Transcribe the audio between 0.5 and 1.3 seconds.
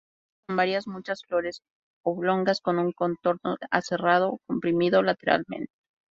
varias-muchas